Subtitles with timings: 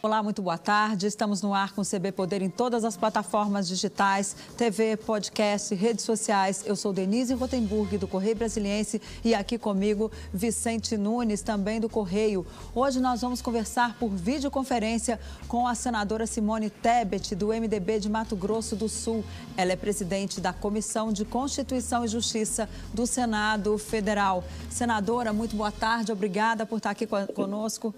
[0.00, 1.08] Olá, muito boa tarde.
[1.08, 6.04] Estamos no ar com o CB Poder em todas as plataformas digitais, TV, podcast, redes
[6.04, 6.62] sociais.
[6.64, 12.46] Eu sou Denise Rotenburg, do Correio Brasiliense, e aqui comigo Vicente Nunes, também do Correio.
[12.76, 18.36] Hoje nós vamos conversar por videoconferência com a senadora Simone Tebet, do MDB de Mato
[18.36, 19.24] Grosso do Sul.
[19.56, 24.44] Ela é presidente da Comissão de Constituição e Justiça do Senado Federal.
[24.70, 26.12] Senadora, muito boa tarde.
[26.12, 27.04] Obrigada por estar aqui
[27.34, 27.92] conosco.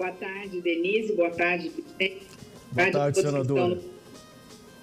[0.00, 1.12] Boa tarde, Denise.
[1.12, 2.26] Boa tarde, Vicente.
[2.72, 3.78] Boa tarde, senadora.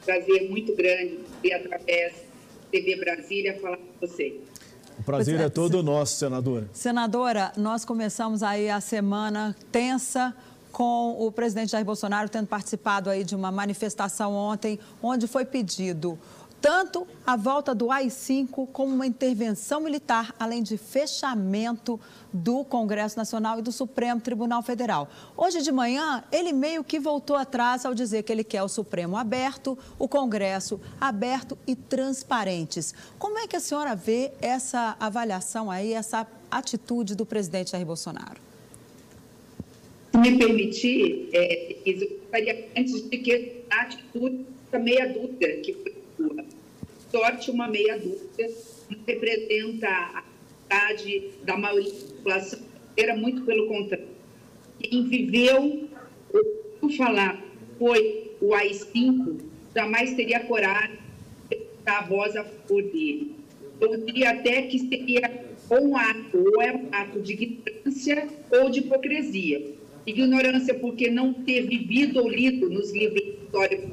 [0.06, 4.40] Prazer muito grande e através da TV Brasília falar com você.
[5.00, 6.70] O prazer é, é todo nosso, senadora.
[6.72, 10.36] Senadora, nós começamos aí a semana tensa
[10.72, 16.16] com o presidente Jair Bolsonaro tendo participado aí de uma manifestação ontem, onde foi pedido
[16.62, 22.00] tanto a volta do AI-5 como uma intervenção militar, além de fechamento
[22.32, 25.10] do Congresso Nacional e do Supremo Tribunal Federal.
[25.36, 29.16] Hoje de manhã, ele meio que voltou atrás ao dizer que ele quer o Supremo
[29.16, 32.94] aberto, o Congresso aberto e transparentes.
[33.18, 38.42] Como é que a senhora vê essa avaliação aí, essa atitude do presidente Jair Bolsonaro?
[40.12, 44.46] Se me permitir, é, eu gostaria antes de que a atitude
[44.80, 45.97] meia dúvida que foi
[47.12, 48.50] sorte uma meia dúzia,
[49.06, 50.24] representa a
[50.62, 54.08] vontade da maioria da população era muito pelo contrário.
[54.80, 55.88] Quem viveu,
[56.82, 57.40] o falar,
[57.78, 59.40] foi o AI-5,
[59.76, 60.98] jamais teria coragem
[61.50, 63.36] de dar a voz a favor dele.
[63.80, 68.70] Eu diria até que seria ou um ato, ou é um ato de ignorância ou
[68.70, 69.76] de hipocrisia.
[70.06, 73.90] Ignorância porque não ter vivido ou lido nos livros de história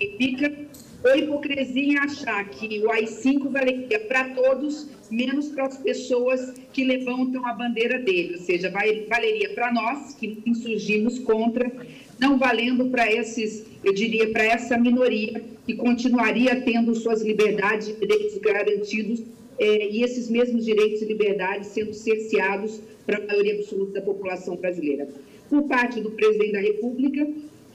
[0.00, 0.68] significa
[1.04, 7.46] ou hipocrisia achar que o AI-5 valeria para todos, menos para as pessoas que levantam
[7.46, 11.70] a bandeira dele, ou seja, valeria para nós, que insurgimos contra,
[12.18, 17.94] não valendo para esses, eu diria, para essa minoria, que continuaria tendo suas liberdades e
[17.94, 19.22] direitos garantidos,
[19.58, 24.56] eh, e esses mesmos direitos e liberdades sendo cerceados para a maioria absoluta da população
[24.56, 25.08] brasileira.
[25.48, 27.26] Por parte do presidente da República,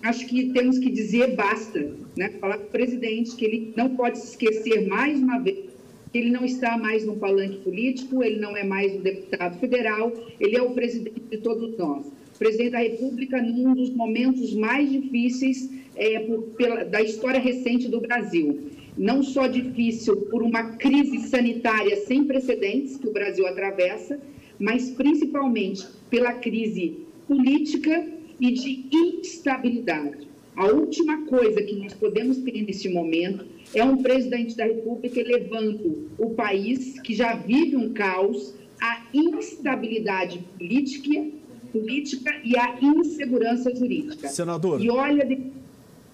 [0.04, 2.30] acho que temos que dizer basta, né?
[2.40, 5.74] Falar para o presidente que ele não pode se esquecer mais uma vez
[6.12, 10.14] que ele não está mais no palanque político, ele não é mais um deputado federal,
[10.40, 12.06] ele é o presidente de todos nós.
[12.06, 17.88] O presidente da República, num dos momentos mais difíceis é, por, pela, da história recente
[17.88, 18.70] do Brasil.
[18.96, 24.20] Não só difícil por uma crise sanitária sem precedentes que o Brasil atravessa,
[24.60, 28.06] mas principalmente pela crise política
[28.44, 30.28] e de instabilidade.
[30.58, 36.10] A última coisa que nós podemos ter nesse momento é um presidente da República elevando
[36.18, 41.26] o país, que já vive um caos, à instabilidade política,
[41.72, 44.28] política e à insegurança jurídica.
[44.28, 44.84] Senador.
[44.84, 45.26] E olha.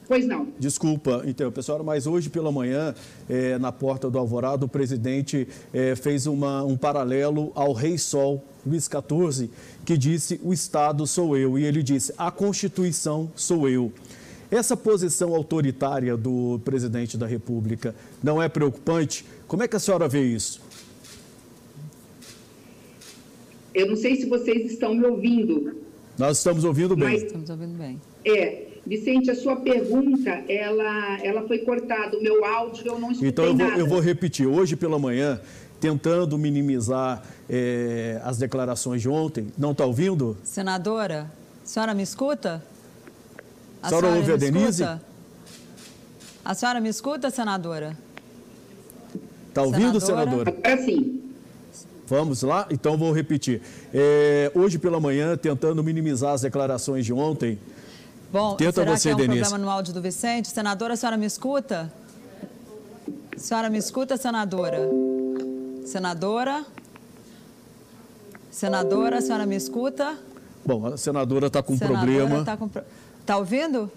[0.09, 0.47] Pois não.
[0.57, 2.95] Desculpa interromper, senhora, mas hoje pela manhã,
[3.29, 8.43] é, na porta do Alvorado, o presidente é, fez uma, um paralelo ao Rei Sol,
[8.65, 9.51] Luiz XIV,
[9.85, 11.59] que disse: O Estado sou eu.
[11.59, 13.93] E ele disse: A Constituição sou eu.
[14.49, 17.93] Essa posição autoritária do presidente da República
[18.23, 19.23] não é preocupante?
[19.47, 20.59] Como é que a senhora vê isso?
[23.75, 25.75] Eu não sei se vocês estão me ouvindo.
[26.17, 27.13] Nós estamos ouvindo bem.
[27.13, 28.01] Mas, estamos ouvindo bem.
[28.25, 32.17] É, Vicente, a sua pergunta, ela, ela foi cortada.
[32.17, 33.79] O meu áudio eu não escutei Então eu vou, nada.
[33.79, 34.47] eu vou repetir.
[34.47, 35.39] Hoje pela manhã,
[35.79, 40.37] tentando minimizar é, as declarações de ontem, não está ouvindo?
[40.43, 41.31] Senadora,
[41.63, 42.63] a senhora me escuta?
[43.81, 44.83] A, a senhora, senhora ouve a Denise?
[44.83, 45.01] Escuta?
[46.43, 47.97] A senhora me escuta, senadora?
[49.49, 50.55] Está ouvindo, senadora?
[50.63, 51.21] É sim.
[52.07, 52.67] Vamos lá?
[52.71, 53.61] Então vou repetir.
[53.93, 57.59] É, hoje pela manhã, tentando minimizar as declarações de ontem,
[58.31, 59.41] Bom, Tenta será você, que é um Denise.
[59.41, 60.49] problema no áudio do Vicente?
[60.49, 61.91] Senadora, a senhora me escuta?
[63.35, 64.77] A senhora me escuta, senadora?
[65.85, 66.65] Senadora?
[68.51, 70.17] Senadora, a senhora me escuta?
[70.65, 72.39] Bom, a senadora está com senadora problema.
[72.39, 72.69] Está com...
[73.25, 73.91] Tá ouvindo?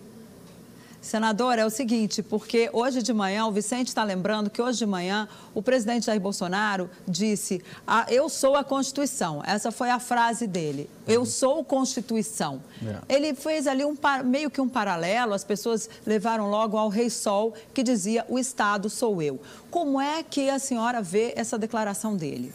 [1.02, 4.86] Senador, é o seguinte, porque hoje de manhã, o Vicente está lembrando que hoje de
[4.86, 9.42] manhã o presidente Jair Bolsonaro disse: ah, Eu sou a Constituição.
[9.44, 10.88] Essa foi a frase dele.
[11.06, 12.62] Eu sou Constituição.
[12.86, 13.16] É.
[13.16, 17.52] Ele fez ali um, meio que um paralelo, as pessoas levaram logo ao Rei Sol,
[17.74, 19.40] que dizia: O Estado sou eu.
[19.72, 22.52] Como é que a senhora vê essa declaração dele?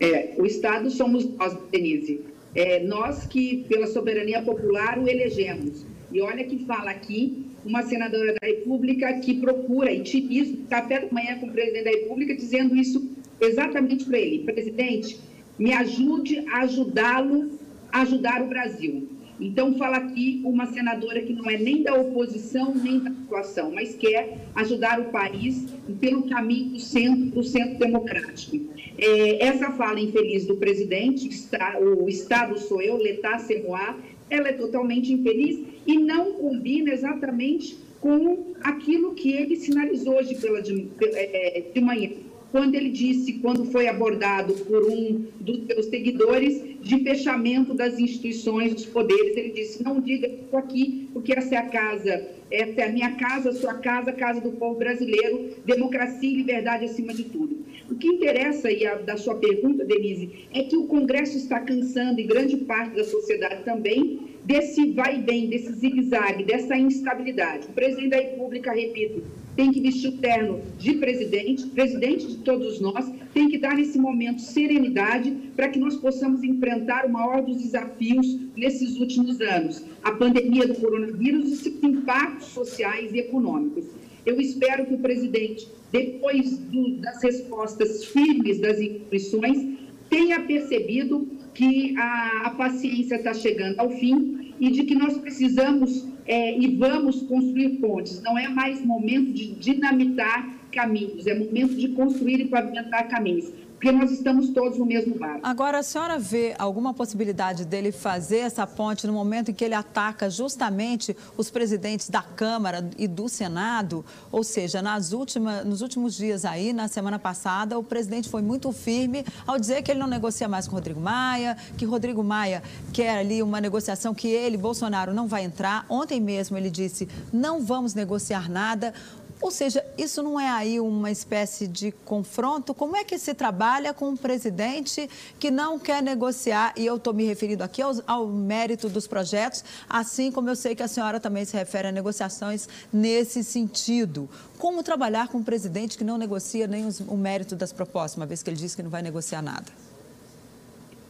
[0.00, 5.84] É, o Estado somos nós, Denise é, nós que, pela soberania popular, o elegemos.
[6.12, 11.00] E olha que fala aqui uma senadora da República que procura, e tive isso café
[11.00, 13.10] da manhã com o presidente da República, dizendo isso
[13.40, 14.44] exatamente para ele.
[14.44, 15.18] Presidente,
[15.58, 17.58] me ajude a ajudá-lo
[17.92, 19.08] a ajudar o Brasil.
[19.40, 23.94] Então, fala aqui uma senadora que não é nem da oposição, nem da situação, mas
[23.94, 25.66] quer ajudar o país
[25.98, 28.58] pelo caminho do centro, do centro democrático.
[28.98, 32.98] É, essa fala infeliz do presidente, está, o Estado sou eu,
[33.38, 33.96] c'est moi,
[34.28, 40.62] ela é totalmente infeliz e não combina exatamente com aquilo que ele sinalizou hoje pela
[40.62, 42.10] de, é, de manhã
[42.50, 48.74] quando ele disse, quando foi abordado por um dos seus seguidores, de fechamento das instituições,
[48.74, 49.36] dos poderes.
[49.36, 53.12] Ele disse: não diga isso aqui, porque essa é a casa, essa é a minha
[53.16, 57.58] casa, sua casa, casa do povo brasileiro, democracia e liberdade acima de tudo.
[57.90, 62.24] O que interessa, a, da sua pergunta, Denise, é que o Congresso está cansando, e
[62.24, 67.66] grande parte da sociedade também, desse vai e vem, desse zigue-zague, dessa instabilidade.
[67.68, 69.22] O presidente da República, repito,
[69.56, 73.98] tem que vestir o terno de presidente, presidente de todos nós, tem que dar nesse
[73.98, 80.12] momento serenidade para que nós possamos enfrentar o maior dos desafios nesses últimos anos, a
[80.12, 83.84] pandemia do coronavírus e seus impactos sociais e econômicos.
[84.24, 91.96] Eu espero que o presidente, depois do, das respostas firmes das instituições, tenha percebido que
[91.96, 97.22] a, a paciência está chegando ao fim e de que nós precisamos é, e vamos
[97.22, 98.22] construir pontes.
[98.22, 103.92] Não é mais momento de dinamitar caminhos, é momento de construir e pavimentar caminhos porque
[103.92, 105.40] nós estamos todos no mesmo barco.
[105.42, 109.72] Agora, a senhora vê alguma possibilidade dele fazer essa ponte no momento em que ele
[109.72, 114.04] ataca justamente os presidentes da Câmara e do Senado?
[114.30, 118.70] Ou seja, nas últimas, nos últimos dias aí, na semana passada, o presidente foi muito
[118.70, 122.62] firme ao dizer que ele não negocia mais com Rodrigo Maia, que Rodrigo Maia
[122.92, 125.86] quer ali uma negociação que ele, Bolsonaro, não vai entrar.
[125.88, 128.92] Ontem mesmo ele disse, não vamos negociar nada.
[129.40, 132.74] Ou seja, isso não é aí uma espécie de confronto?
[132.74, 135.08] Como é que se trabalha com um presidente
[135.38, 136.74] que não quer negociar?
[136.76, 140.74] E eu estou me referindo aqui ao, ao, mérito dos projetos, assim como eu sei
[140.74, 144.28] que a senhora também se refere a negociações nesse sentido.
[144.58, 148.26] Como trabalhar com um presidente que não negocia nem os, o mérito das propostas, uma
[148.26, 149.72] vez que ele disse que não vai negociar nada?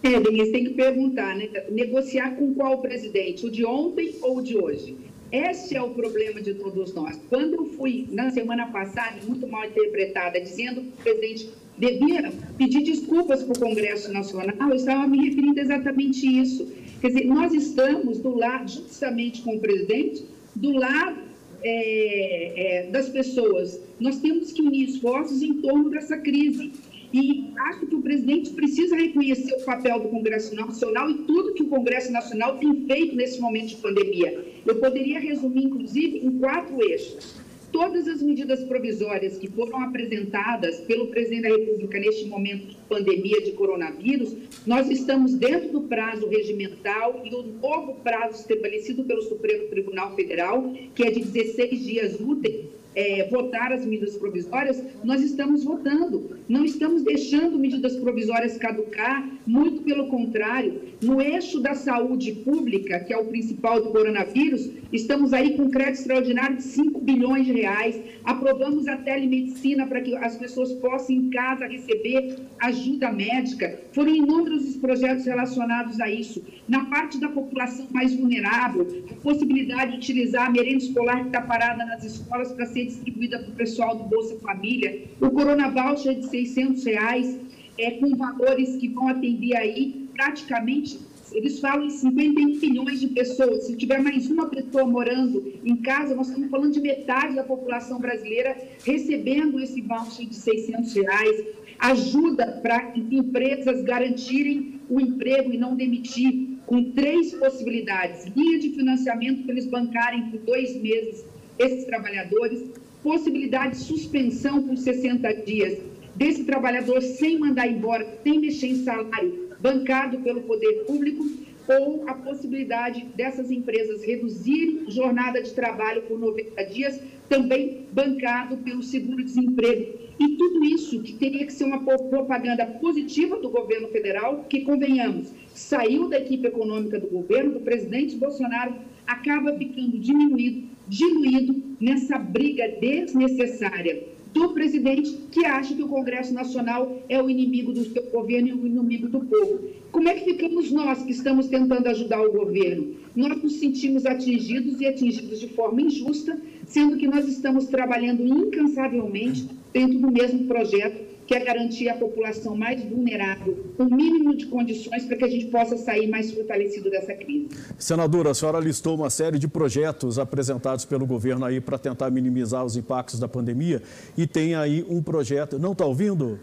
[0.05, 1.49] É, Denise, tem que perguntar, né?
[1.71, 3.45] Negociar com qual presidente?
[3.45, 5.10] O de ontem ou o de hoje?
[5.33, 7.21] Esse é o problema de todos nós.
[7.29, 12.83] Quando eu fui, na semana passada, muito mal interpretada, dizendo que o presidente devia pedir
[12.83, 16.67] desculpas para o Congresso Nacional, eu estava me referindo exatamente isso.
[17.01, 20.25] Quer dizer, nós estamos do lado, justamente com o presidente,
[20.55, 21.23] do lado
[21.63, 23.81] é, é, das pessoas.
[24.01, 26.73] Nós temos que unir esforços em torno dessa crise.
[27.13, 31.63] E acho que o presidente precisa reconhecer o papel do Congresso Nacional e tudo que
[31.63, 34.45] o Congresso Nacional tem feito nesse momento de pandemia.
[34.67, 37.41] Eu poderia resumir, inclusive, em quatro eixos.
[37.73, 43.41] Todas as medidas provisórias que foram apresentadas pelo presidente da República neste momento de pandemia
[43.43, 44.35] de coronavírus,
[44.67, 50.73] nós estamos dentro do prazo regimental e o novo prazo estabelecido pelo Supremo Tribunal Federal,
[50.95, 56.39] que é de 16 dias úteis, é, votar as medidas provisórias, nós estamos votando.
[56.49, 60.83] Não estamos deixando medidas provisórias caducar, muito pelo contrário.
[61.03, 66.01] No eixo da saúde pública, que é o principal do coronavírus, estamos aí com crédito
[66.01, 68.01] extraordinário de 5 bilhões de reais.
[68.25, 73.81] Aprovamos a telemedicina para que as pessoas possam em casa receber ajuda médica.
[73.93, 76.43] Foram inúmeros os projetos relacionados a isso.
[76.69, 81.41] Na parte da população mais vulnerável, a possibilidade de utilizar a merenda escolar que está
[81.41, 86.15] parada nas escolas para ser distribuída para o pessoal do Bolsa Família, o Corona Voucher
[86.15, 87.39] de 600 reais,
[87.81, 91.01] é, com valores que vão atender aí praticamente,
[91.33, 93.65] eles falam em 51 milhões de pessoas.
[93.65, 97.99] Se tiver mais uma pessoa morando em casa, nós estamos falando de metade da população
[97.99, 101.45] brasileira recebendo esse voucher de 600 reais.
[101.79, 108.27] Ajuda para empresas garantirem o emprego e não demitir, com três possibilidades.
[108.37, 111.25] Linha de financiamento para eles bancarem por dois meses
[111.59, 112.65] esses trabalhadores,
[113.03, 119.51] possibilidade de suspensão por 60 dias desse trabalhador sem mandar embora, sem mexer em salário,
[119.61, 121.25] bancado pelo poder público,
[121.69, 128.83] ou a possibilidade dessas empresas reduzirem jornada de trabalho por 90 dias, também bancado pelo
[128.83, 130.01] seguro-desemprego.
[130.19, 135.33] E tudo isso que teria que ser uma propaganda positiva do governo federal, que, convenhamos,
[135.55, 138.75] saiu da equipe econômica do governo, do presidente Bolsonaro,
[139.07, 144.03] acaba ficando diminuído diluído nessa briga desnecessária
[144.33, 148.53] do presidente que acha que o Congresso Nacional é o inimigo do seu governo e
[148.53, 149.61] o inimigo do povo.
[149.91, 152.95] Como é que ficamos nós que estamos tentando ajudar o governo?
[153.15, 159.49] Nós nos sentimos atingidos e atingidos de forma injusta, sendo que nós estamos trabalhando incansavelmente
[159.73, 164.47] dentro do mesmo projeto que é garantir à população mais vulnerável o um mínimo de
[164.47, 167.47] condições para que a gente possa sair mais fortalecido dessa crise.
[167.79, 172.65] Senadora, a senhora listou uma série de projetos apresentados pelo governo aí para tentar minimizar
[172.65, 173.81] os impactos da pandemia
[174.19, 175.57] e tem aí um projeto.
[175.57, 176.37] Não está ouvindo?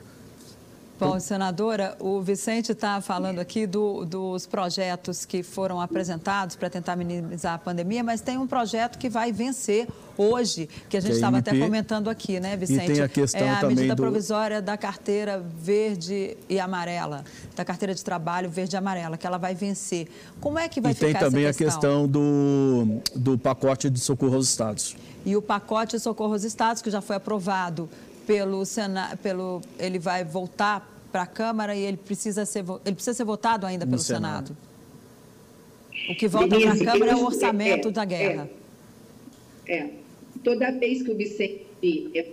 [1.00, 6.96] Bom, senadora, o Vicente está falando aqui do, dos projetos que foram apresentados para tentar
[6.96, 9.88] minimizar a pandemia, mas tem um projeto que vai vencer
[10.18, 12.92] hoje, que a gente estava até comentando aqui, né, Vicente?
[12.92, 14.01] E tem a questão é a medida do...
[14.01, 17.24] provisória da carteira verde e amarela,
[17.56, 20.08] da carteira de trabalho verde e amarela, que ela vai vencer.
[20.42, 21.27] Como é que vai e ficar essa questão?
[21.27, 24.96] E tem também a questão do, do pacote de socorro aos estados.
[25.24, 27.88] E o pacote de socorro aos estados, que já foi aprovado
[28.27, 33.13] pelo Senado, pelo, ele vai voltar para a Câmara e ele precisa ser, ele precisa
[33.13, 34.50] ser votado ainda pelo Senado.
[34.50, 34.67] Senado.
[36.10, 38.50] O que volta para a Câmara é o orçamento é, da guerra.
[39.65, 39.89] É, é,
[40.43, 41.65] Toda vez que o Vicente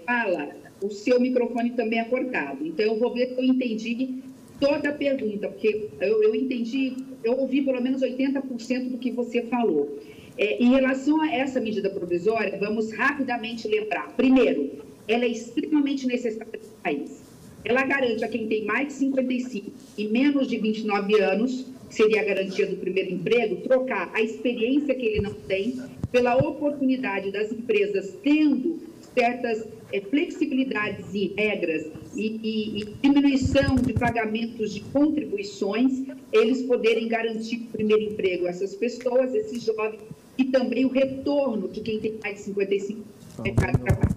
[0.04, 0.50] fala,
[0.82, 2.66] o seu microfone também é cortado.
[2.66, 4.22] Então, eu vou ver se eu entendi
[4.60, 9.42] toda a pergunta, porque eu, eu entendi, eu ouvi pelo menos 80% do que você
[9.42, 9.98] falou.
[10.36, 14.12] É, em relação a essa medida provisória, vamos rapidamente lembrar.
[14.16, 17.22] Primeiro, ela é extremamente necessária para o país.
[17.64, 22.24] Ela garante a quem tem mais de 55 e menos de 29 anos, seria a
[22.24, 25.80] garantia do primeiro emprego, trocar a experiência que ele não tem
[26.12, 28.80] pela oportunidade das empresas tendo
[29.14, 37.08] certas é, flexibilidades e regras e, e, e, diminuição de pagamentos de contribuições, eles poderem
[37.08, 40.00] garantir o primeiro emprego a essas pessoas, esses jovens,
[40.36, 44.16] e também o retorno de quem tem mais de 55 anos no mercado de trabalho.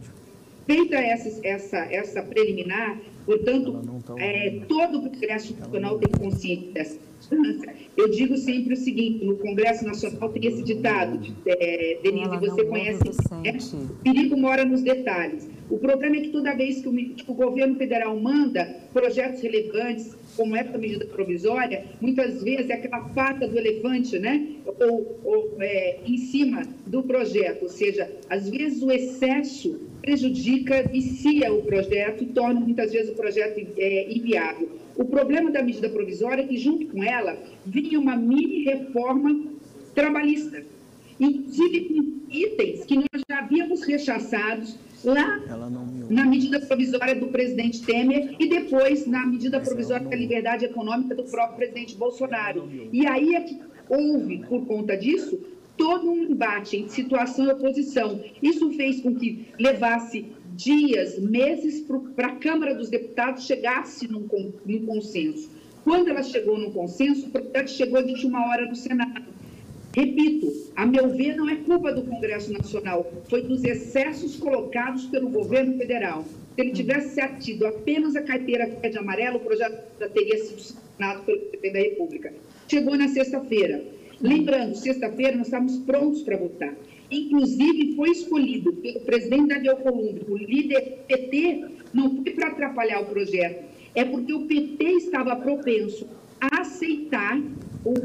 [0.67, 6.99] Feita essa, essa, essa preliminar, portanto, tá é, todo o Congresso Nacional tem consciência dessa
[7.17, 7.73] distância.
[7.95, 12.99] Eu digo sempre o seguinte: no Congresso Nacional tem esse ditado, é, Denise, você conhece,
[13.43, 13.57] né?
[14.03, 15.49] perigo mora nos detalhes.
[15.69, 20.15] O problema é que toda vez que o, que o governo federal manda projetos relevantes,
[20.35, 24.47] como essa medida provisória, muitas vezes é aquela pata do elefante, né?
[24.65, 31.51] Ou, ou é, em cima do projeto, ou seja, às vezes o excesso prejudica, vicia
[31.51, 34.69] o projeto e torna muitas vezes o projeto é, inviável.
[34.95, 39.43] O problema da medida provisória é que, junto com ela, vinha uma mini reforma
[39.93, 40.63] trabalhista,
[41.19, 45.39] inclusive itens que nós já havíamos rechaçados lá
[46.09, 51.23] na medida provisória do presidente Temer e depois na medida provisória da liberdade econômica do
[51.23, 52.69] próprio presidente Bolsonaro.
[52.91, 55.39] E aí é que houve, por conta disso,
[55.75, 58.19] todo um embate em situação e oposição.
[58.41, 60.25] Isso fez com que levasse
[60.55, 61.85] dias, meses
[62.15, 64.27] para a Câmara dos Deputados chegasse num,
[64.65, 65.49] num consenso.
[65.83, 69.26] Quando ela chegou no consenso, o projeto chegou de última hora no Senado.
[69.97, 75.27] Repito, a meu ver, não é culpa do Congresso Nacional, foi dos excessos colocados pelo
[75.27, 76.23] governo federal.
[76.23, 81.23] Se ele tivesse atido apenas a carteira verde amarela, o projeto já teria sido sancionado
[81.23, 82.33] pelo presidente da República.
[82.67, 83.83] Chegou na sexta-feira.
[84.21, 86.75] Lembrando, sexta-feira nós estamos prontos para votar.
[87.09, 93.05] Inclusive, foi escolhido pelo presidente Daniel Columbi, o líder PT, não foi para atrapalhar o
[93.05, 96.07] projeto, é porque o PT estava propenso
[96.39, 97.39] aceitar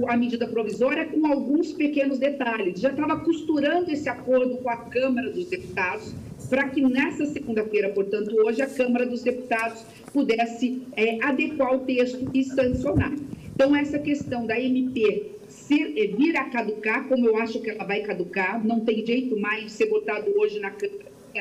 [0.08, 2.80] a medida provisória com alguns pequenos detalhes.
[2.80, 6.14] Já estava costurando esse acordo com a Câmara dos Deputados
[6.48, 12.30] para que nessa segunda-feira, portanto, hoje, a Câmara dos Deputados pudesse é, adequar o texto
[12.34, 13.12] e sancionar.
[13.54, 17.84] Então, essa questão da MP ser, é, vir a caducar, como eu acho que ela
[17.84, 20.72] vai caducar, não tem jeito mais de ser votado hoje na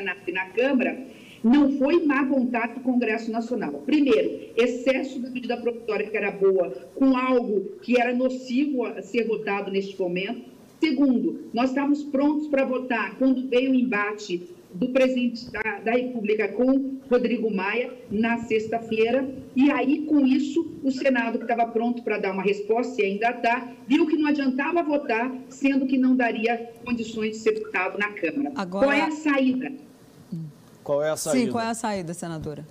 [0.00, 0.98] na, na Câmara
[1.42, 3.82] não foi má vontade do Congresso Nacional.
[3.84, 9.26] Primeiro, excesso da medida provisória que era boa com algo que era nocivo a ser
[9.26, 10.50] votado neste momento.
[10.80, 16.48] Segundo, nós estávamos prontos para votar quando veio o embate do presidente da, da República
[16.48, 19.28] com Rodrigo Maia na sexta-feira.
[19.54, 23.30] E aí, com isso, o Senado, que estava pronto para dar uma resposta, e ainda
[23.30, 28.10] está, viu que não adiantava votar, sendo que não daria condições de ser votado na
[28.12, 28.52] Câmara.
[28.56, 28.86] Agora...
[28.86, 29.72] Qual é a saída?
[30.82, 31.44] Qual é a saída?
[31.44, 32.66] Sim, qual é a saída, senadora?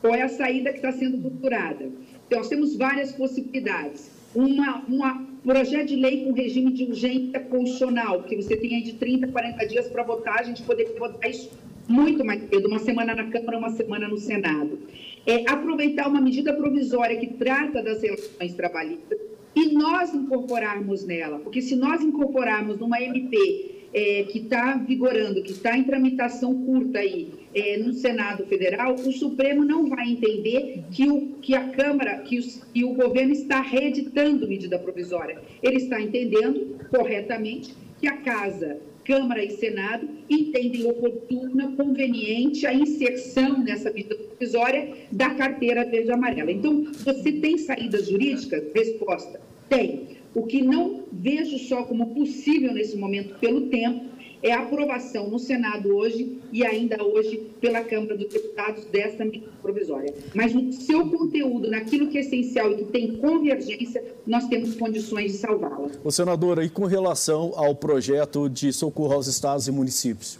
[0.00, 1.90] Qual é a saída que está sendo procurada?
[2.26, 4.10] Então, nós temos várias possibilidades.
[4.34, 8.94] Uma, uma projeto de lei com regime de urgência constitucional, que você tem aí de
[8.94, 11.50] 30, 40 dias para votar, a gente poder votar isso
[11.88, 14.78] muito mais cedo, uma semana na Câmara, uma semana no Senado.
[15.24, 19.18] É, aproveitar uma medida provisória que trata das relações trabalhistas
[19.54, 25.52] e nós incorporarmos nela, porque se nós incorporarmos numa MP é, que está vigorando, que
[25.52, 31.08] está em tramitação curta aí é, no Senado Federal, o Supremo não vai entender que,
[31.08, 35.40] o, que a Câmara, que, os, que o governo está reeditando medida provisória.
[35.62, 43.62] Ele está entendendo corretamente que a Casa Câmara e Senado entendem oportuna, conveniente a inserção
[43.62, 46.50] nessa medida provisória da carteira verde amarela.
[46.52, 48.62] Então, você tem saídas jurídicas?
[48.74, 50.16] Resposta: tem.
[50.36, 54.04] O que não vejo só como possível nesse momento pelo tempo
[54.42, 59.48] é a aprovação no Senado hoje e ainda hoje pela Câmara dos Deputados dessa medida
[59.62, 60.12] provisória.
[60.34, 65.32] Mas no seu conteúdo, naquilo que é essencial e que tem convergência, nós temos condições
[65.32, 65.88] de salvá-la.
[66.04, 70.38] O senadora, e com relação ao projeto de socorro aos estados e municípios?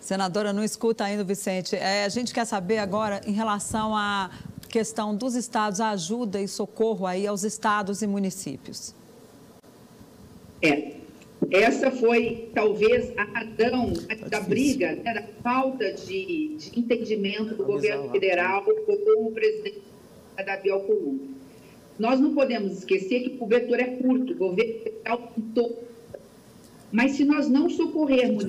[0.00, 1.74] Senadora, não escuta ainda, Vicente.
[1.74, 4.30] É, a gente quer saber agora em relação à
[4.68, 8.94] questão dos estados, a ajuda e socorro aí aos estados e municípios.
[10.62, 10.98] É.
[11.50, 13.92] Essa foi, talvez, a razão
[14.28, 19.82] da briga, né, da falta de, de entendimento do governo federal com o presidente
[20.44, 21.30] Davi Alcolumbre.
[21.98, 25.84] Nós não podemos esquecer que o cobertor é curto, o governo federal tentou.
[26.90, 28.44] Mas se nós não socorrermos,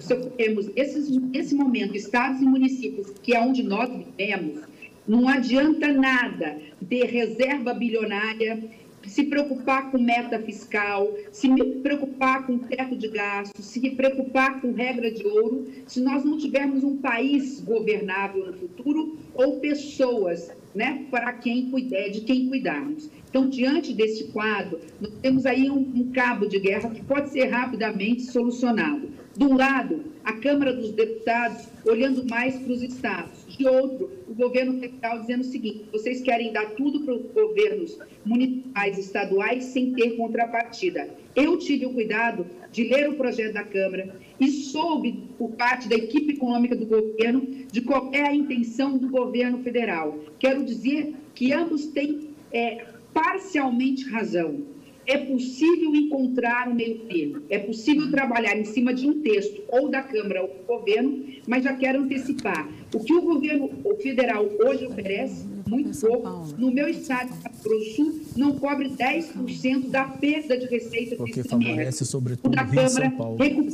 [0.00, 4.62] socorrermos esses, nesse momento estados e municípios, que é onde nós vivemos,
[5.06, 8.62] não adianta nada ter reserva bilionária
[9.06, 11.48] se preocupar com meta fiscal, se
[11.82, 16.84] preocupar com teto de gastos, se preocupar com regra de ouro, se nós não tivermos
[16.84, 23.10] um país governável no futuro ou pessoas né, para quem cuidar, de quem cuidarmos.
[23.28, 27.46] Então, diante desse quadro, nós temos aí um, um cabo de guerra que pode ser
[27.46, 29.08] rapidamente solucionado.
[29.36, 34.80] De um lado, a Câmara dos Deputados olhando mais para os estados de outro, governo
[34.80, 40.16] federal dizendo o seguinte: vocês querem dar tudo para os governos municipais estaduais sem ter
[40.16, 41.08] contrapartida.
[41.36, 45.94] Eu tive o cuidado de ler o projeto da Câmara e soube, por parte da
[45.94, 50.18] equipe econômica do governo, de qual é a intenção do governo federal.
[50.38, 54.64] Quero dizer que ambos têm é, parcialmente razão
[55.10, 59.88] é possível encontrar um meio termo, é possível trabalhar em cima de um texto, ou
[59.88, 62.68] da Câmara ou do governo, mas já quero antecipar.
[62.94, 63.70] O que o governo
[64.00, 70.56] federal hoje oferece, muito pouco, no meu estado, do Sul, não cobre 10% da perda
[70.56, 73.12] de receita Porque favorece, sobretudo, o da Câmara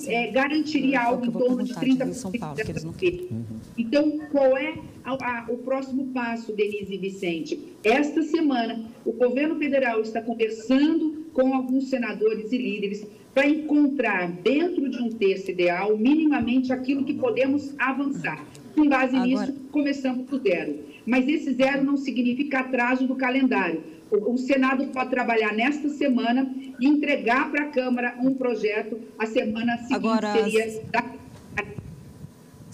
[0.06, 2.86] é, garantiria algo em torno de 30% dessa perda.
[3.30, 3.44] Uhum.
[3.76, 4.74] Então, qual é
[5.06, 7.58] a, a, o próximo passo, Denise e Vicente?
[7.84, 14.88] Esta semana, o governo federal está conversando com alguns senadores e líderes para encontrar dentro
[14.88, 18.44] de um texto ideal minimamente aquilo que podemos avançar.
[18.74, 19.46] Com base Agora...
[19.46, 20.80] nisso, começamos do zero.
[21.06, 23.82] Mas esse zero não significa atraso do calendário.
[24.10, 29.26] O, o Senado pode trabalhar nesta semana e entregar para a Câmara um projeto a
[29.26, 30.32] semana seguinte Agora...
[30.32, 31.02] seria da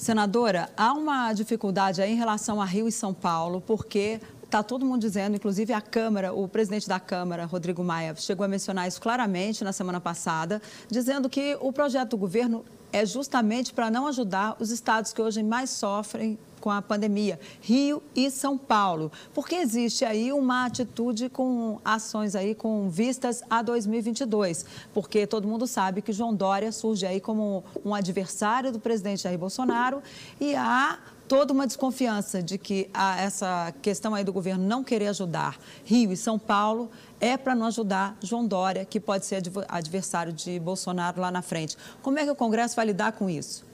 [0.02, 4.84] Senadora, há uma dificuldade aí em relação a Rio e São Paulo, porque Está todo
[4.84, 9.00] mundo dizendo, inclusive a Câmara, o presidente da Câmara, Rodrigo Maia, chegou a mencionar isso
[9.00, 10.60] claramente na semana passada,
[10.90, 12.62] dizendo que o projeto do governo
[12.92, 18.00] é justamente para não ajudar os estados que hoje mais sofrem com a pandemia, Rio
[18.14, 24.64] e São Paulo, porque existe aí uma atitude com ações aí com vistas a 2022,
[24.94, 29.36] porque todo mundo sabe que João Dória surge aí como um adversário do presidente Jair
[29.36, 30.00] Bolsonaro
[30.40, 35.58] e há toda uma desconfiança de que essa questão aí do governo não querer ajudar
[35.84, 40.60] Rio e São Paulo é para não ajudar João Dória, que pode ser adversário de
[40.60, 41.76] Bolsonaro lá na frente.
[42.02, 43.64] Como é que o Congresso vai lidar com isso?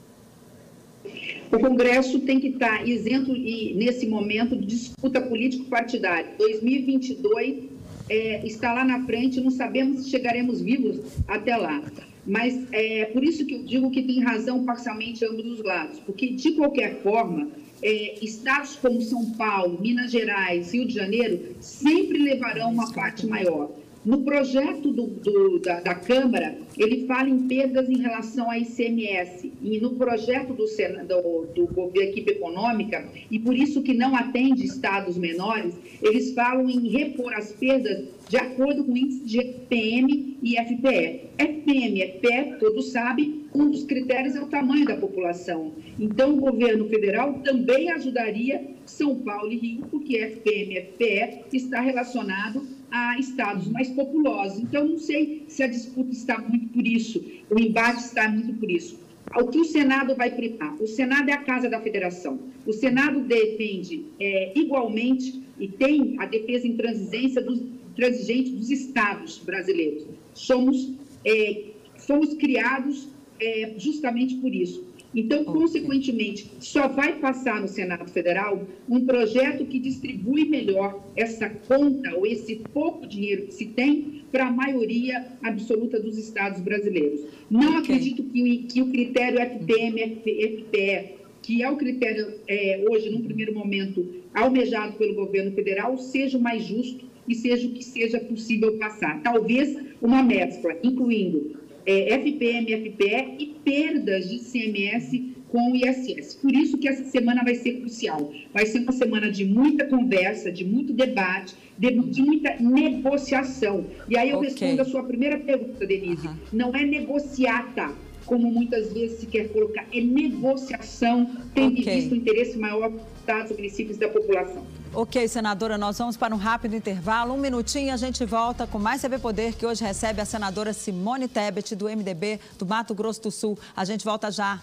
[1.51, 6.35] O Congresso tem que estar isento e, nesse momento de disputa político-partidária.
[6.37, 7.63] 2022
[8.07, 11.81] é, está lá na frente, não sabemos se chegaremos vivos até lá.
[12.25, 16.27] Mas é por isso que eu digo que tem razão parcialmente ambos os lados, porque,
[16.27, 17.47] de qualquer forma,
[17.81, 23.71] é, estados como São Paulo, Minas Gerais, Rio de Janeiro sempre levarão uma parte maior.
[24.05, 29.51] No projeto do, do, da, da, Câmara, ele fala em perdas em relação à ICMS.
[29.61, 34.63] E no projeto do, do, do, da equipe econômica, e por isso que não atende
[34.63, 40.37] estados menores, eles falam em repor as perdas de acordo com o índice de FPM
[40.41, 41.29] e FPE.
[41.37, 45.73] FPM é pé, todos sabem, um dos critérios é o tamanho da população.
[45.99, 51.81] Então, o governo federal também ajudaria São Paulo e Rio, porque FPM e FPE está
[51.81, 54.59] relacionado a estados mais populosos.
[54.59, 58.69] Então, não sei se a disputa está muito por isso, o embate está muito por
[58.69, 58.99] isso.
[59.35, 60.75] O que o Senado vai primar?
[60.81, 62.39] O Senado é a casa da federação.
[62.65, 67.59] O Senado defende é, igualmente e tem a defesa intransigência dos,
[67.91, 70.05] intransigente dos estados brasileiros.
[70.33, 70.93] Somos,
[71.25, 71.65] é,
[71.97, 74.88] somos criados é, justamente por isso.
[75.13, 82.15] Então, consequentemente, só vai passar no Senado Federal um projeto que distribui melhor essa conta
[82.15, 87.21] ou esse pouco dinheiro que se tem para a maioria absoluta dos estados brasileiros.
[87.49, 87.79] Não okay.
[87.79, 93.53] acredito que, que, o critério FPM, FPE, que é o critério é, hoje, num primeiro
[93.55, 98.77] momento, almejado pelo governo federal, seja o mais justo e seja o que seja possível
[98.77, 99.21] passar.
[99.23, 101.58] Talvez uma mescla, incluindo
[101.89, 106.35] é, FPM, FPE e perdas de CMS com o ISS.
[106.35, 108.31] Por isso que essa semana vai ser crucial.
[108.53, 113.87] Vai ser uma semana de muita conversa, de muito debate, de, de muita negociação.
[114.07, 114.49] E aí eu okay.
[114.49, 116.27] respondo a sua primeira pergunta, Denise.
[116.27, 116.35] Uhum.
[116.53, 117.91] Não é negociata,
[118.27, 121.95] como muitas vezes se quer colocar, é negociação, tendo okay.
[121.95, 124.63] visto o interesse maior dos estados e municípios da população.
[124.91, 127.35] Ok, senadora, nós vamos para um rápido intervalo.
[127.35, 131.27] Um minutinho a gente volta com mais TV Poder, que hoje recebe a senadora Simone
[131.27, 133.57] Tebet, do MDB do Mato Grosso do Sul.
[133.75, 134.59] A gente volta já.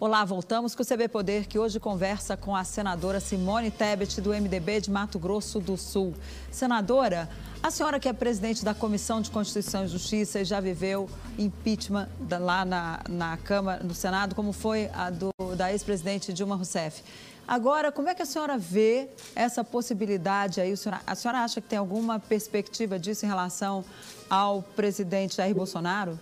[0.00, 4.30] Olá, voltamos com o CB Poder, que hoje conversa com a senadora Simone Tebet, do
[4.30, 6.14] MDB de Mato Grosso do Sul.
[6.52, 7.28] Senadora,
[7.60, 12.08] a senhora que é presidente da Comissão de Constituição e Justiça e já viveu impeachment
[12.40, 17.02] lá na, na Câmara, no Senado, como foi a do, da ex-presidente Dilma Rousseff.
[17.48, 20.70] Agora, como é que a senhora vê essa possibilidade aí?
[20.70, 23.84] A senhora, a senhora acha que tem alguma perspectiva disso em relação
[24.30, 26.20] ao presidente Jair Bolsonaro?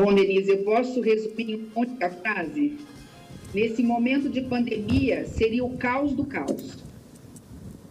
[0.00, 2.78] Bom, Denise, eu posso resumir em uma única frase?
[3.52, 6.84] Nesse momento de pandemia, seria o caos do caos.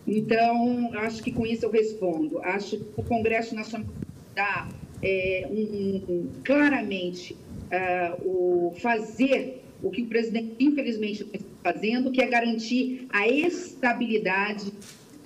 [0.07, 2.39] Então, acho que com isso eu respondo.
[2.43, 3.89] Acho que o Congresso Nacional
[4.33, 4.69] dá
[5.03, 12.21] é, um, um, claramente uh, o fazer o que o presidente, infelizmente, está fazendo, que
[12.21, 14.71] é garantir a estabilidade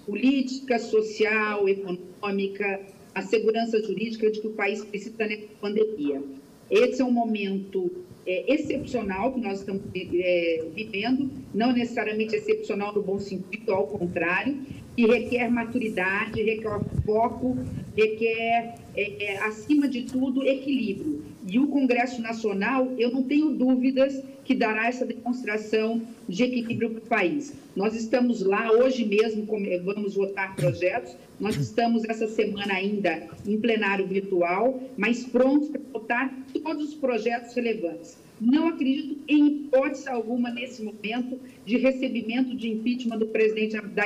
[0.04, 2.82] política, social, econômica,
[3.13, 6.40] a segurança jurídica de que o país precisa nessa pandemia.
[6.71, 7.91] Esse é um momento
[8.25, 14.57] é, excepcional que nós estamos é, vivendo, não necessariamente excepcional no bom sentido, ao contrário,
[14.95, 17.57] que requer maturidade, requer foco,
[17.95, 21.31] requer, é, é, acima de tudo, equilíbrio.
[21.47, 26.99] E o Congresso Nacional, eu não tenho dúvidas que dará essa demonstração de equilíbrio para
[26.99, 27.54] o país.
[27.75, 29.45] Nós estamos lá hoje mesmo,
[29.84, 36.38] vamos votar projetos, nós estamos essa semana ainda em plenário virtual, mas prontos para votar
[36.63, 38.17] todos os projetos relevantes.
[38.39, 44.04] Não acredito em hipótese alguma nesse momento de recebimento de impeachment do presidente da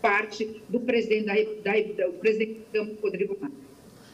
[0.00, 1.34] parte do presidente da,
[1.72, 2.60] da, do presidente
[3.02, 3.67] Rodrigo Maia.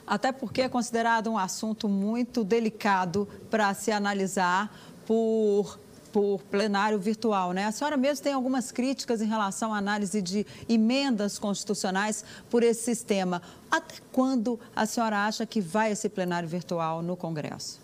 [0.07, 4.75] Até porque é considerado um assunto muito delicado para se analisar
[5.07, 5.79] por
[6.15, 7.65] por plenário virtual, né?
[7.65, 12.85] A senhora mesmo tem algumas críticas em relação à análise de emendas constitucionais por esse
[12.85, 13.43] sistema.
[13.69, 17.83] Até quando a senhora acha que vai esse plenário virtual no Congresso?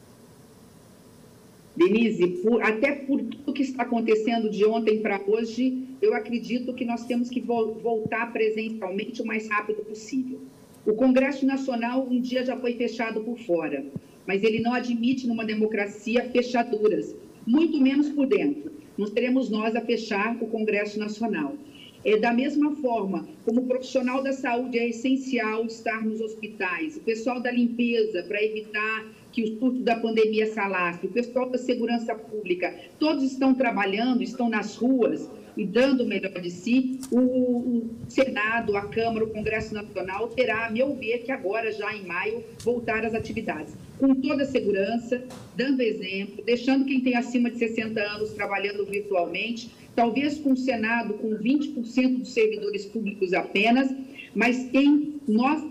[1.74, 6.84] Denise, por, até por tudo que está acontecendo de ontem para hoje, eu acredito que
[6.84, 10.38] nós temos que vo voltar presencialmente o mais rápido possível.
[10.86, 13.84] O Congresso Nacional um dia já foi fechado por fora,
[14.26, 17.14] mas ele não admite numa democracia fechaduras
[17.46, 18.72] muito menos por dentro.
[18.96, 21.54] Não seremos nós a fechar o Congresso Nacional.
[22.02, 27.42] É, da mesma forma, como profissional da saúde é essencial estar nos hospitais, o pessoal
[27.42, 32.14] da limpeza para evitar que o surto da pandemia se alastre, o pessoal da segurança
[32.14, 36.98] pública, todos estão trabalhando, estão nas ruas e dando o melhor de si.
[37.12, 42.06] O Senado, a Câmara, o Congresso Nacional terá, a meu ver, que agora, já em
[42.06, 45.22] maio, voltar às atividades com toda a segurança,
[45.54, 51.12] dando exemplo, deixando quem tem acima de 60 anos trabalhando virtualmente, talvez com o Senado
[51.14, 53.94] com 20% dos servidores públicos apenas,
[54.34, 55.62] mas quem nós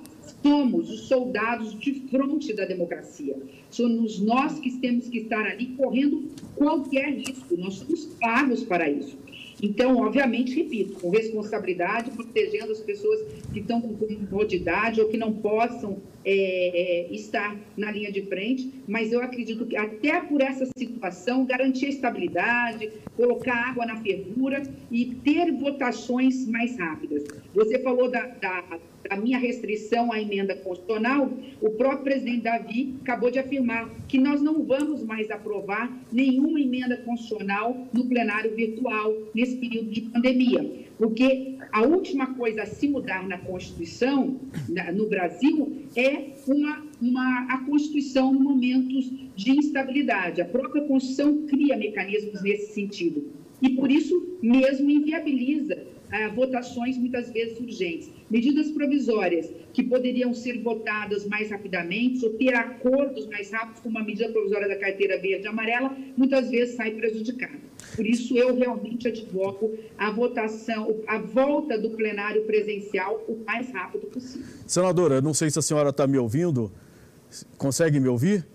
[0.44, 3.36] somos os soldados de fronte da democracia.
[3.72, 9.18] Somos nós que temos que estar ali correndo qualquer risco, nós somos pagos para isso.
[9.62, 15.34] Então, obviamente, repito, com responsabilidade, protegendo as pessoas que estão com comodidade ou que não
[15.34, 20.66] possam é, é, estar na linha de frente, mas eu acredito que até por essa
[20.78, 27.24] situação, garantir a estabilidade, colocar água na fervura e ter votações mais rápidas.
[27.54, 33.32] Você falou da, da, da minha restrição à emenda constitucional, o próprio presidente Davi acabou
[33.32, 39.58] de afirmar que nós não vamos mais aprovar nenhuma emenda constitucional no plenário virtual nesse
[39.58, 44.38] período de pandemia porque a última coisa a se mudar na Constituição,
[44.94, 50.42] no Brasil, é uma, uma, a Constituição em momentos de instabilidade.
[50.42, 53.24] A própria Constituição cria mecanismos nesse sentido.
[53.62, 55.86] e, por isso mesmo, inviabiliza
[56.36, 58.10] votações muitas vezes urgentes.
[58.30, 64.04] Medidas provisórias que poderiam ser votadas mais rapidamente ou ter acordos mais rápidos, como a
[64.04, 67.60] medida provisória da carteira verde e amarela, muitas vezes sai prejudicada.
[67.96, 74.08] Por isso, eu realmente advoco a votação, a volta do plenário presencial o mais rápido
[74.08, 74.48] possível.
[74.68, 76.72] Senadora, não sei se a senhora está me ouvindo.
[77.58, 78.46] Consegue me ouvir?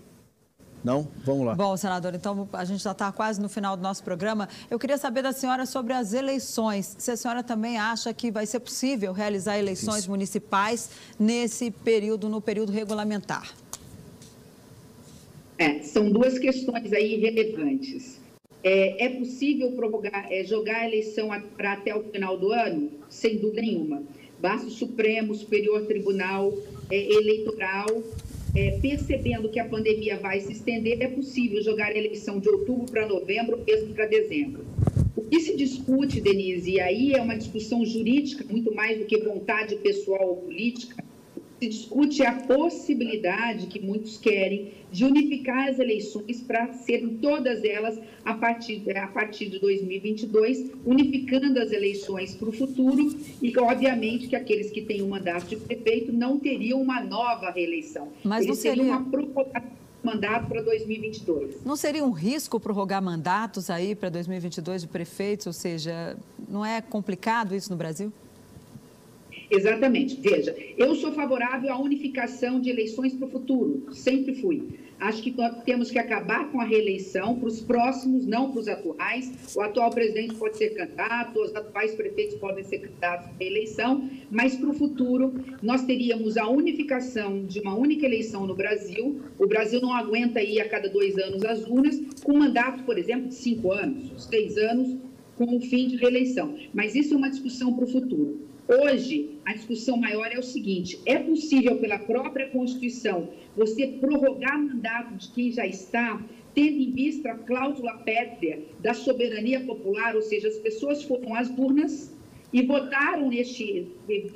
[0.85, 1.07] Não?
[1.25, 1.55] Vamos lá.
[1.55, 4.47] Bom, senador, então a gente já está quase no final do nosso programa.
[4.69, 6.95] Eu queria saber da senhora sobre as eleições.
[6.99, 10.11] Se a senhora também acha que vai ser possível realizar eleições Isso.
[10.11, 13.51] municipais nesse período, no período regulamentar.
[15.57, 18.19] É, são duas questões aí relevantes.
[18.63, 22.91] É, é possível prorrogar, é, jogar a eleição para até o final do ano?
[23.09, 24.03] Sem dúvida nenhuma.
[24.39, 26.53] Basta o Supremo, Superior Tribunal
[26.91, 27.87] é, Eleitoral
[28.55, 32.91] é, percebendo que a pandemia vai se estender, é possível jogar a eleição de outubro
[32.91, 34.65] para novembro, mesmo para dezembro.
[35.15, 39.17] O que se discute, Denise, e aí é uma discussão jurídica muito mais do que
[39.17, 41.03] vontade pessoal ou política,
[41.59, 47.99] se discute a possibilidade que muitos querem de unificar as eleições para serem todas elas
[48.23, 54.35] a partir, a partir de 2022, unificando as eleições para o futuro e, obviamente, que
[54.35, 58.09] aqueles que têm o um mandato de prefeito não teriam uma nova reeleição.
[58.23, 61.65] Mas Eles não seria uma prorrogação mandato para 2022.
[61.65, 65.47] Não seria um risco prorrogar mandatos aí para 2022 de prefeitos?
[65.47, 66.15] Ou seja,
[66.47, 68.13] não é complicado isso no Brasil?
[69.49, 70.19] Exatamente.
[70.19, 74.63] Veja, eu sou favorável à unificação de eleições para o futuro, sempre fui.
[74.99, 79.53] Acho que temos que acabar com a reeleição para os próximos, não para os atuais.
[79.53, 84.55] O atual presidente pode ser candidato, os atuais prefeitos podem ser candidatos à reeleição, mas
[84.55, 89.21] para o futuro nós teríamos a unificação de uma única eleição no Brasil.
[89.37, 93.27] O Brasil não aguenta ir a cada dois anos às urnas, com mandato, por exemplo,
[93.27, 94.95] de cinco anos, seis anos,
[95.35, 96.55] com o fim de reeleição.
[96.73, 98.44] Mas isso é uma discussão para o futuro.
[98.67, 105.15] Hoje, a discussão maior é o seguinte: é possível, pela própria Constituição, você prorrogar mandato
[105.15, 106.19] de quem já está,
[106.55, 111.49] tendo em vista a cláusula pétrea da soberania popular, ou seja, as pessoas foram às
[111.49, 112.15] urnas
[112.51, 113.87] e votaram neste,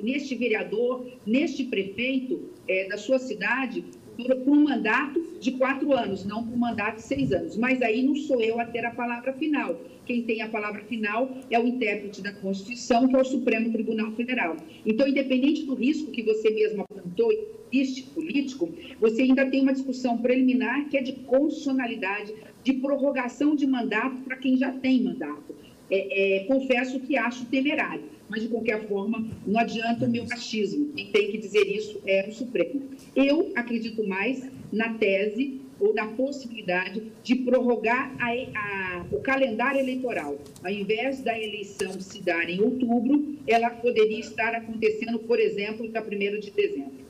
[0.04, 3.84] neste vereador, neste prefeito é, da sua cidade,
[4.20, 7.56] por, por um mandato de quatro anos, não por um mandato de seis anos.
[7.56, 9.80] Mas aí não sou eu a ter a palavra final.
[10.06, 14.12] Quem tem a palavra final é o intérprete da Constituição, que é o Supremo Tribunal
[14.14, 14.58] Federal.
[14.86, 17.32] Então, independente do risco que você mesmo apontou,
[17.72, 23.66] existe político, você ainda tem uma discussão preliminar que é de constitucionalidade, de prorrogação de
[23.68, 25.56] mandato para quem já tem mandato.
[25.92, 30.94] É, é, confesso que acho temerário, mas de qualquer forma, não adianta o meu machismo.
[30.94, 32.84] Quem tem que dizer isso é o Supremo.
[33.16, 40.38] Eu acredito mais na tese ou na possibilidade de prorrogar a, a, o calendário eleitoral.
[40.64, 46.02] Ao invés da eleição se dar em outubro, ela poderia estar acontecendo, por exemplo, dia
[46.02, 47.09] 1 de dezembro.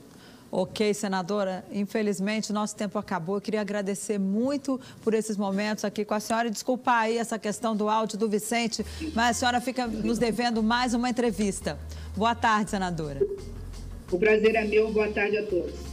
[0.51, 1.63] Ok, senadora.
[1.71, 3.35] Infelizmente, nosso tempo acabou.
[3.35, 7.37] Eu queria agradecer muito por esses momentos aqui com a senhora e desculpar aí essa
[7.37, 11.77] questão do áudio do Vicente, mas a senhora fica nos devendo mais uma entrevista.
[12.15, 13.19] Boa tarde, senadora.
[14.11, 14.91] O prazer é meu.
[14.91, 15.89] Boa tarde a todos.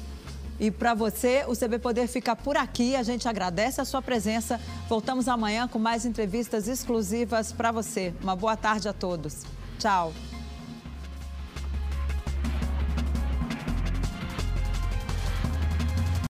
[0.58, 2.96] E para você, o CB Poder fica por aqui.
[2.96, 4.58] A gente agradece a sua presença.
[4.88, 8.14] Voltamos amanhã com mais entrevistas exclusivas para você.
[8.22, 9.42] Uma boa tarde a todos.
[9.78, 10.14] Tchau.